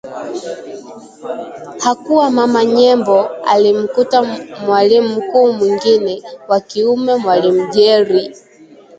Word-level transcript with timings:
hakua 1.79 2.31
Mama 2.31 2.65
Nyembo, 2.65 3.25
alimkuta 3.27 4.23
mwalimu 4.65 5.09
mkuu 5.15 5.53
mwingine 5.53 6.23
wa 6.47 6.59
kiume 6.59 7.15
mwalimu 7.15 7.67
Jeri 7.71 8.35